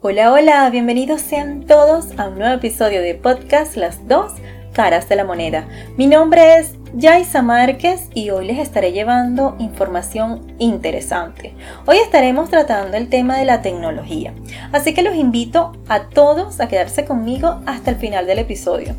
[0.00, 4.30] Hola, hola, bienvenidos sean todos a un nuevo episodio de podcast Las dos
[4.72, 5.66] caras de la moneda.
[5.96, 11.52] Mi nombre es Yaisa Márquez y hoy les estaré llevando información interesante.
[11.84, 14.34] Hoy estaremos tratando el tema de la tecnología,
[14.70, 18.94] así que los invito a todos a quedarse conmigo hasta el final del episodio.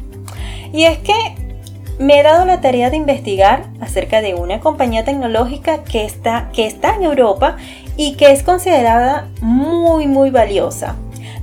[0.73, 1.13] Y es que
[1.99, 6.65] me he dado la tarea de investigar acerca de una compañía tecnológica que está, que
[6.65, 7.57] está en Europa
[7.97, 10.95] y que es considerada muy muy valiosa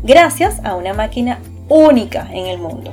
[0.03, 2.91] gracias a una máquina única en el mundo.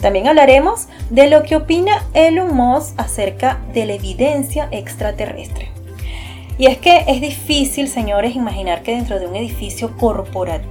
[0.00, 5.68] También hablaremos de lo que opina Elon Musk acerca de la evidencia extraterrestre.
[6.58, 10.61] Y es que es difícil, señores, imaginar que dentro de un edificio corporativo,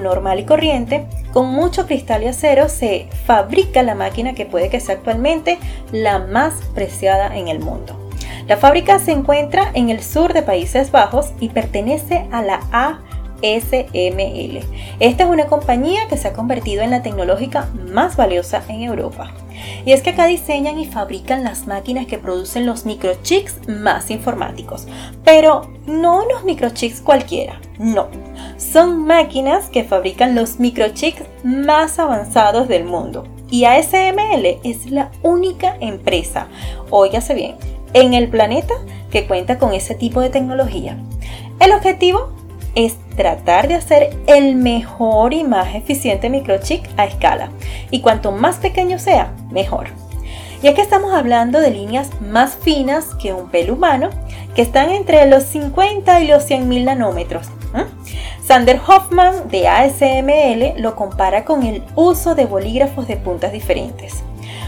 [0.00, 4.80] normal y corriente, con mucho cristal y acero, se fabrica la máquina que puede que
[4.80, 5.58] sea actualmente
[5.92, 7.98] la más preciada en el mundo.
[8.46, 14.60] La fábrica se encuentra en el sur de Países Bajos y pertenece a la ASML.
[15.00, 19.30] Esta es una compañía que se ha convertido en la tecnológica más valiosa en Europa.
[19.84, 24.86] Y es que acá diseñan y fabrican las máquinas que producen los microchips más informáticos.
[25.24, 28.08] Pero no los microchips cualquiera, no.
[28.74, 33.22] Son máquinas que fabrican los microchips más avanzados del mundo.
[33.48, 36.48] Y ASML es la única empresa,
[36.90, 37.54] óigase bien,
[37.92, 38.74] en el planeta
[39.12, 40.96] que cuenta con ese tipo de tecnología.
[41.60, 42.32] El objetivo
[42.74, 47.50] es tratar de hacer el mejor y más eficiente microchip a escala.
[47.92, 49.86] Y cuanto más pequeño sea, mejor.
[50.64, 54.10] Ya que estamos hablando de líneas más finas que un pelo humano,
[54.56, 57.46] que están entre los 50 y los 100 mil nanómetros.
[58.46, 64.22] Sander Hoffman de ASML lo compara con el uso de bolígrafos de puntas diferentes,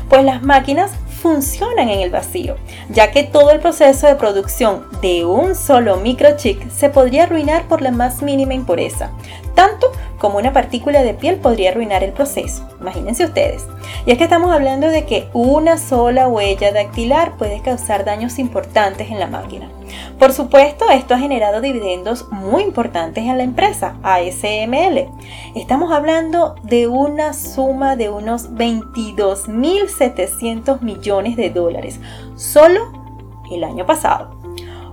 [0.08, 2.56] pues las máquinas funcionan en el vacío,
[2.88, 7.82] ya que todo el proceso de producción de un solo microchip se podría arruinar por
[7.82, 9.10] la más mínima impureza,
[9.54, 12.68] tanto como una partícula de piel podría arruinar el proceso.
[12.80, 13.66] Imagínense ustedes.
[14.06, 19.10] Y es que estamos hablando de que una sola huella dactilar puede causar daños importantes
[19.10, 19.68] en la máquina.
[20.18, 25.10] Por supuesto, esto ha generado dividendos muy importantes en la empresa ASML.
[25.54, 32.00] Estamos hablando de una suma de unos 22.700 millones de dólares
[32.34, 32.92] solo
[33.50, 34.36] el año pasado.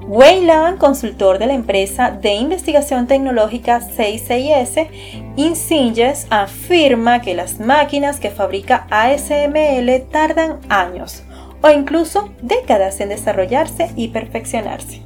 [0.08, 4.90] Weyland, consultor de la empresa de investigación tecnológica 66S,
[5.38, 11.24] Insinges, afirma que las máquinas que fabrica ASML tardan años
[11.62, 15.02] o incluso décadas en desarrollarse y perfeccionarse.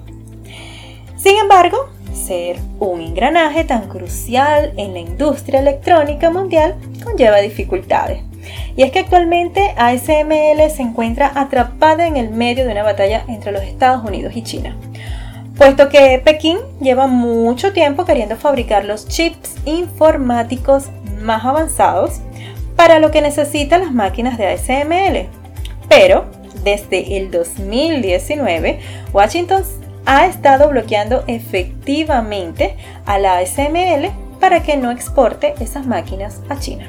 [1.15, 8.23] Sin embargo, ser un engranaje tan crucial en la industria electrónica mundial conlleva dificultades.
[8.75, 13.51] Y es que actualmente ASML se encuentra atrapada en el medio de una batalla entre
[13.51, 14.75] los Estados Unidos y China,
[15.57, 20.85] puesto que Pekín lleva mucho tiempo queriendo fabricar los chips informáticos
[21.21, 22.21] más avanzados
[22.75, 25.27] para lo que necesitan las máquinas de ASML.
[25.89, 26.25] Pero
[26.63, 28.79] desde el 2019,
[29.13, 29.63] Washington
[30.05, 32.75] ha estado bloqueando efectivamente
[33.05, 36.87] a la ASML para que no exporte esas máquinas a China.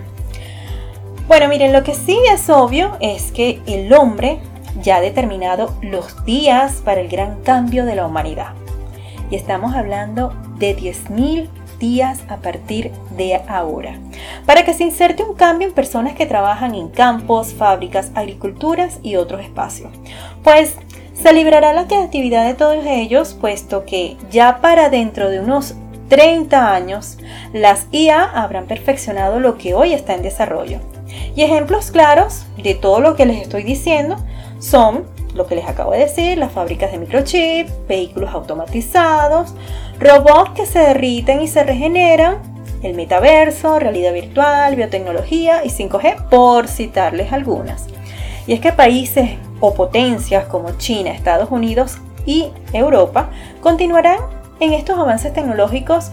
[1.26, 4.40] Bueno, miren, lo que sí es obvio es que el hombre
[4.82, 8.57] ya ha determinado los días para el gran cambio de la humanidad.
[9.30, 13.94] Y estamos hablando de 10.000 días a partir de ahora,
[14.46, 19.16] para que se inserte un cambio en personas que trabajan en campos, fábricas, agriculturas y
[19.16, 19.90] otros espacios.
[20.42, 20.76] Pues
[21.14, 25.74] se librará la creatividad de todos ellos, puesto que ya para dentro de unos
[26.08, 27.18] 30 años,
[27.52, 30.80] las IA habrán perfeccionado lo que hoy está en desarrollo.
[31.34, 34.16] Y ejemplos claros de todo lo que les estoy diciendo
[34.58, 39.54] son lo que les acabo de decir, las fábricas de microchip, vehículos automatizados,
[39.98, 42.38] robots que se derriten y se regeneran,
[42.82, 47.86] el metaverso, realidad virtual, biotecnología y 5G, por citarles algunas.
[48.46, 49.30] Y es que países
[49.60, 54.18] o potencias como China, Estados Unidos y Europa continuarán
[54.60, 56.12] en estos avances tecnológicos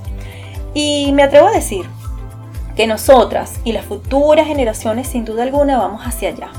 [0.74, 1.86] y me atrevo a decir
[2.76, 6.50] que nosotras y las futuras generaciones sin duda alguna vamos hacia allá.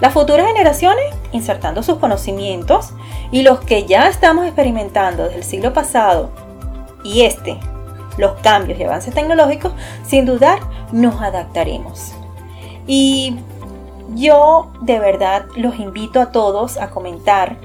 [0.00, 2.90] Las futuras generaciones insertando sus conocimientos
[3.30, 6.30] y los que ya estamos experimentando desde el siglo pasado
[7.04, 7.58] y este,
[8.18, 9.72] los cambios y avances tecnológicos,
[10.06, 10.60] sin dudar
[10.92, 12.12] nos adaptaremos.
[12.86, 13.36] Y
[14.14, 17.56] yo de verdad los invito a todos a comentar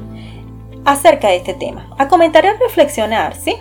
[0.85, 3.55] acerca de este tema, a comentar y a reflexionar, ¿sí?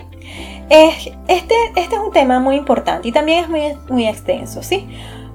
[0.69, 4.87] este, este es un tema muy importante y también es muy, muy extenso, ¿sí?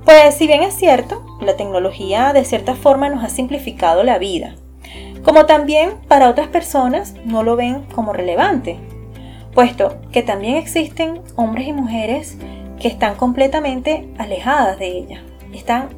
[0.05, 4.57] Pues si bien es cierto, la tecnología de cierta forma nos ha simplificado la vida,
[5.23, 8.79] como también para otras personas no lo ven como relevante,
[9.55, 12.37] puesto que también existen hombres y mujeres
[12.81, 15.23] que están completamente alejadas de ella,
[15.53, 15.89] están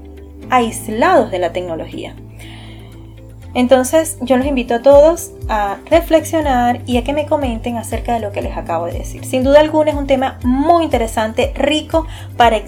[0.51, 2.15] aislados de la tecnología.
[3.55, 8.21] Entonces yo los invito a todos a reflexionar y a que me comenten acerca de
[8.21, 9.25] lo que les acabo de decir.
[9.25, 12.07] Sin duda alguna es un tema muy interesante, rico
[12.37, 12.61] para,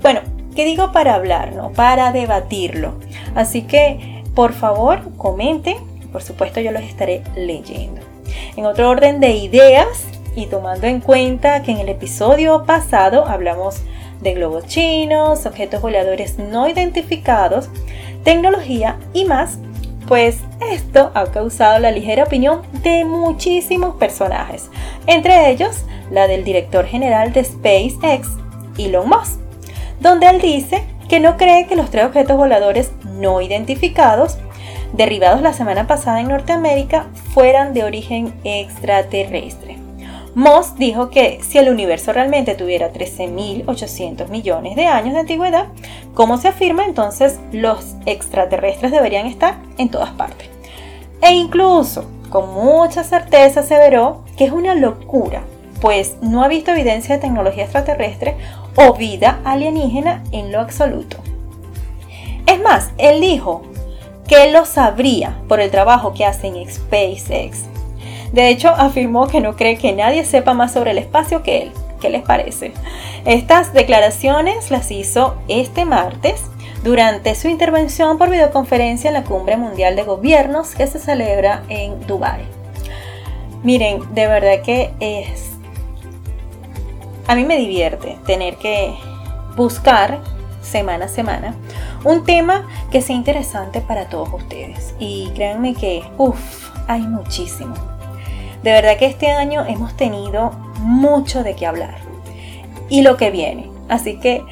[0.00, 0.20] bueno,
[0.54, 1.54] ¿qué digo para hablar?
[1.54, 2.94] No, para debatirlo.
[3.34, 5.76] Así que por favor comenten,
[6.12, 8.00] por supuesto yo los estaré leyendo.
[8.56, 10.06] En otro orden de ideas
[10.36, 13.82] y tomando en cuenta que en el episodio pasado hablamos
[14.20, 17.68] de globos chinos, objetos voladores no identificados,
[18.24, 19.58] tecnología y más,
[20.06, 20.38] pues
[20.72, 24.70] esto ha causado la ligera opinión de muchísimos personajes,
[25.06, 28.28] entre ellos la del director general de SpaceX,
[28.78, 29.38] Elon Musk,
[30.00, 34.38] donde él dice que no cree que los tres objetos voladores no identificados,
[34.92, 39.78] derribados la semana pasada en Norteamérica, fueran de origen extraterrestre.
[40.34, 45.66] Moss dijo que si el universo realmente tuviera 13.800 millones de años de antigüedad,
[46.14, 50.48] como se afirma, entonces los extraterrestres deberían estar en todas partes.
[51.22, 55.42] E incluso, con mucha certeza, aseveró que es una locura,
[55.80, 58.36] pues no ha visto evidencia de tecnología extraterrestre
[58.78, 61.18] o vida alienígena en lo absoluto.
[62.46, 63.62] Es más, él dijo
[64.26, 67.68] que lo sabría por el trabajo que hace en SpaceX
[68.32, 71.72] de hecho, afirmó que no cree que nadie sepa más sobre el espacio que él.
[72.00, 72.72] ¿Qué les parece?
[73.24, 76.42] Estas declaraciones las hizo este martes
[76.84, 82.06] durante su intervención por videoconferencia en la Cumbre Mundial de Gobiernos que se celebra en
[82.06, 82.42] Dubái.
[83.62, 85.47] Miren, de verdad que es...
[87.28, 88.94] A mí me divierte tener que
[89.54, 90.18] buscar
[90.62, 91.54] semana a semana
[92.04, 94.94] un tema que sea interesante para todos ustedes.
[94.98, 97.74] Y créanme que, uff, hay muchísimo.
[98.62, 101.98] De verdad que este año hemos tenido mucho de qué hablar
[102.88, 103.70] y lo que viene.
[103.90, 104.42] Así que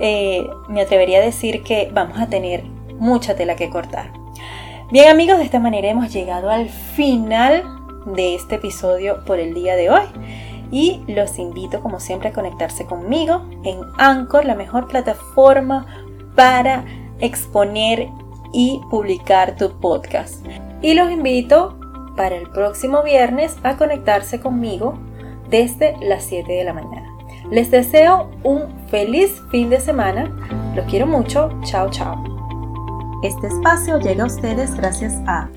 [0.00, 2.64] eh, me atrevería a decir que vamos a tener
[2.98, 4.10] mucha tela que cortar.
[4.90, 7.62] Bien amigos, de esta manera hemos llegado al final
[8.06, 10.06] de este episodio por el día de hoy
[10.70, 15.86] y los invito como siempre a conectarse conmigo en Anchor, la mejor plataforma
[16.34, 16.84] para
[17.18, 18.08] exponer
[18.52, 20.44] y publicar tu podcast.
[20.82, 21.78] Y los invito
[22.16, 24.98] para el próximo viernes a conectarse conmigo
[25.50, 27.16] desde las 7 de la mañana.
[27.50, 30.30] Les deseo un feliz fin de semana.
[30.74, 31.50] Los quiero mucho.
[31.62, 32.22] Chao, chao.
[33.22, 35.48] Este espacio llega a ustedes gracias a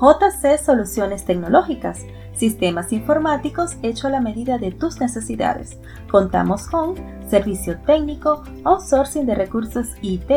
[0.00, 2.04] JC Soluciones Tecnológicas,
[2.38, 5.76] sistemas informáticos hecho a la medida de tus necesidades.
[6.10, 6.94] Contamos con
[7.28, 10.30] servicio técnico, outsourcing de recursos IT,